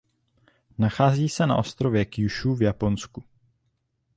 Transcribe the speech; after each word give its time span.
Nachází 0.83 1.27
se 1.29 1.43
na 1.49 1.55
ostrově 1.61 2.05
Kjúšú 2.11 2.49
v 2.57 2.61
Japonsku. 2.71 3.21